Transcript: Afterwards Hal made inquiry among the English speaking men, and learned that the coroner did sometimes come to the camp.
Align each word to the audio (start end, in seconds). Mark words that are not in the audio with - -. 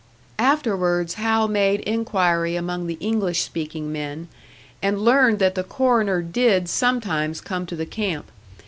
Afterwards 0.39 1.13
Hal 1.13 1.47
made 1.47 1.81
inquiry 1.81 2.55
among 2.55 2.87
the 2.87 2.95
English 2.99 3.43
speaking 3.43 3.91
men, 3.91 4.29
and 4.81 5.05
learned 5.05 5.37
that 5.37 5.53
the 5.53 5.63
coroner 5.63 6.23
did 6.23 6.67
sometimes 6.67 7.39
come 7.39 7.67
to 7.67 7.75
the 7.75 7.85
camp. 7.85 8.31